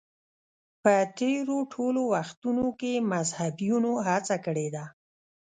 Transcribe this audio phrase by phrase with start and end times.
[0.83, 4.85] په تېرو ټولو وختونو کې مذهبیونو هڅه کړې ده